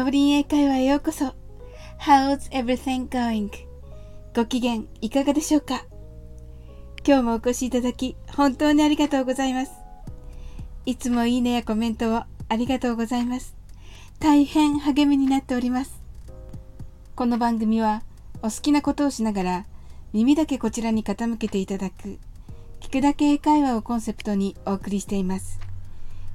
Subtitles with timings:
[0.00, 1.34] サオリン英会話へようこそ。
[1.98, 3.50] How's everything going?
[4.34, 5.84] ご機嫌いかがでしょうか？
[7.06, 9.72] 今日もお越しいただき本当にありがとうございます。
[10.86, 13.54] いつもいいねやコメントをありがとうございます。
[14.20, 16.00] 大変励みになっております。
[17.14, 18.02] この番組は
[18.40, 19.66] お好きなことをしながら
[20.14, 22.18] 耳だけこちらに傾けていただく
[22.80, 25.60] 聞くだけ英会話をコンセプトにお送りしています。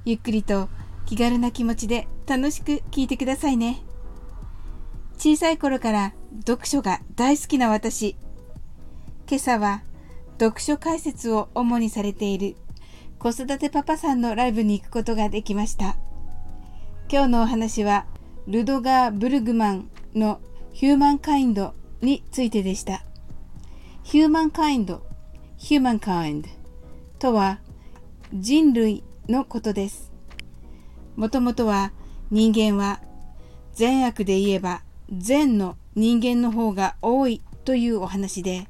[0.04, 0.68] ゆっくりと
[1.06, 3.82] 気軽な気持ちで楽しく聞いてくださいね。
[5.16, 6.12] 小さい頃から
[6.44, 8.16] 読書が大好きな私。
[9.28, 9.82] 今朝は
[10.38, 12.56] 読書解説を主にされている
[13.18, 15.96] 子育てパパさんのライブに行くことができました。
[17.10, 18.06] 今日のお話は
[18.48, 20.40] ルドガー・ブルグマンの
[20.72, 23.04] ヒューマンカインドについてでした。
[24.02, 25.06] ヒューマンカインド、
[25.56, 26.48] ヒューマンカインド
[27.18, 27.60] とは
[28.34, 30.05] 人類のことです。
[31.16, 31.92] もともとは
[32.30, 33.00] 人間は
[33.74, 38.68] 善悪で言えば善の人間の方が多いというお話で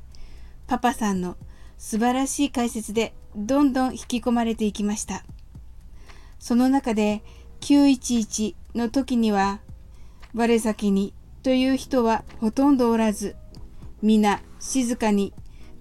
[0.67, 1.37] パパさんの
[1.79, 5.25] 素晴らしい解説でどんどん引き込まれていきました。
[6.39, 7.23] その中で
[7.61, 9.61] 911の時には
[10.35, 13.37] 我先にという人はほとんどおらず
[14.03, 15.33] 皆静かに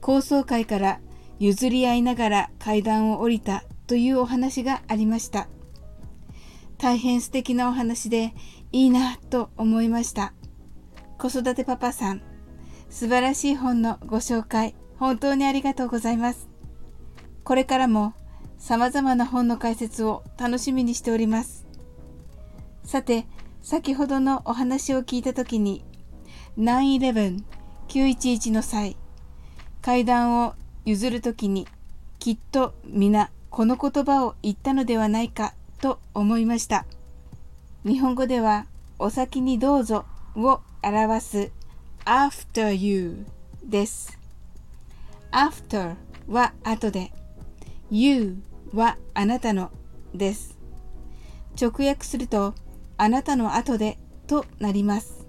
[0.02, 1.00] 高層階から
[1.40, 5.48] 譲り合いながら階段を降りたというお話がありました。
[6.78, 8.34] 大変素敵なお話で
[8.72, 10.34] いいなと思いました。
[11.18, 12.22] 子育てパパさん、
[12.90, 16.50] 素晴らしい本のご紹介、本当にありがとうございます。
[17.44, 18.14] これからも
[18.58, 21.66] 様々な本の解説を楽しみにしております。
[22.84, 23.28] さて、
[23.62, 25.84] 先ほどのお話を聞いたときに、
[26.58, 27.44] 9-11、
[27.88, 28.98] 911の際、
[29.82, 31.68] 階段を譲るときに、
[32.20, 36.86] きっと皆この言葉を言ったのではないかと思いました。
[37.86, 38.66] 日本語では、
[38.98, 41.52] お先にどうぞを表す
[42.06, 43.26] after you
[43.64, 44.18] です。
[45.32, 45.96] after
[46.28, 47.12] は後で、
[47.92, 48.42] you
[48.74, 49.72] はあなたの
[50.14, 50.58] です。
[51.60, 52.54] 直訳すると、
[52.98, 53.98] あなたの後で
[54.28, 55.26] となります。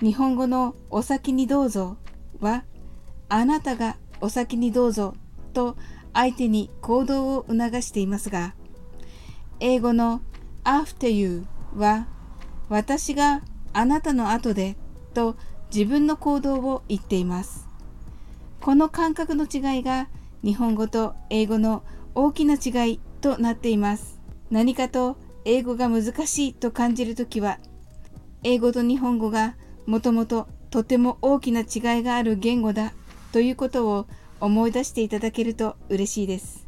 [0.00, 1.96] 日本語のお先にどうぞ
[2.40, 2.64] は、
[3.28, 5.14] あなたがお先にどうぞ
[5.52, 5.76] と
[6.12, 8.54] 相手に行動を促していますが、
[9.60, 10.20] 英語の
[10.64, 12.06] after you は
[12.68, 14.76] 私があなたの後で
[15.14, 15.36] と
[15.74, 17.66] 自分の行動を言っています。
[18.60, 20.08] この感覚の違いが
[20.42, 21.82] 日本語と英語の
[22.14, 24.20] 大きな違いとなっています。
[24.50, 27.58] 何かと英語が難しいと感じるときは、
[28.42, 29.56] 英語と日本語が
[29.86, 32.92] もともととても大きな違いがある言語だ
[33.32, 34.06] ということを
[34.40, 36.66] 思い出していただけると嬉しいです。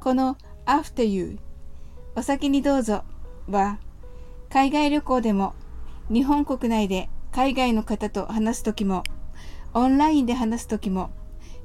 [0.00, 0.36] この
[0.66, 1.38] After You
[2.18, 3.04] お先にどうぞ
[3.48, 3.78] は
[4.50, 5.54] 海外旅行でも
[6.10, 9.04] 日本国内で海外の方と話すときも
[9.72, 11.12] オンラインで話すときも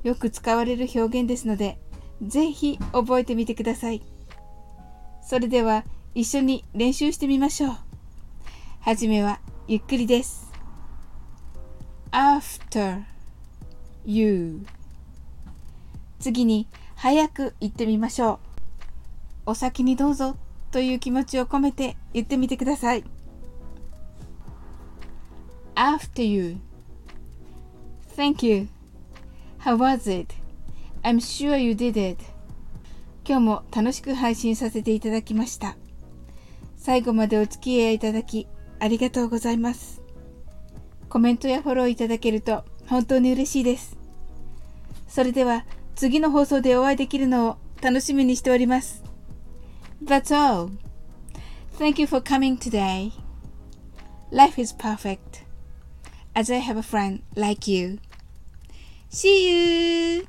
[0.03, 1.79] よく使われる表現ですので
[2.21, 4.03] ぜひ覚えてみてください。
[5.23, 7.77] それでは一緒に練習してみましょう。
[8.81, 10.53] はじめはゆっくりです。
[12.11, 13.01] after
[14.05, 14.63] you
[16.19, 18.52] 次に早く言ってみましょう。
[19.45, 20.37] お先にどうぞ
[20.71, 23.03] という気持ちを込めて言ってみてください。
[25.75, 26.57] After you
[28.15, 28.67] Thank you
[29.59, 30.33] How was it?
[31.03, 32.23] I'm sure you did it
[33.25, 35.77] 今日も楽しく配信させていただきました。
[36.75, 38.47] 最後までお付き合いいただき
[38.79, 40.01] ありがとうございます。
[41.09, 43.97] コメントやフォローいただけると本当に嬉しいです。
[45.07, 45.65] それでは
[45.95, 49.02] 次の放送でお会いできるのを楽しみにしております。
[50.05, 50.71] That's all.
[51.71, 53.13] Thank you for coming today.
[54.31, 55.43] Life is perfect.
[56.35, 57.99] As I have a friend like you.
[59.07, 60.27] See you!